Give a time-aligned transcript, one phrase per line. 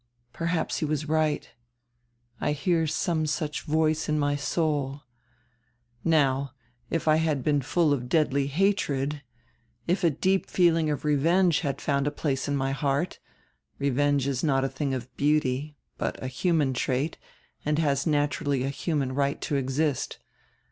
[0.33, 1.47] Perhaps he was right.
[2.39, 5.03] I hear some such voice in my soul.
[6.03, 6.53] Now
[6.89, 9.21] if I had been full of deadly hatred,
[9.85, 13.19] if a deep feeling of revenge had found a place in my heart—
[13.77, 17.19] Revenge is not a tiling of beauty, but a human trait
[17.63, 20.17] and has naturally a human right to exist.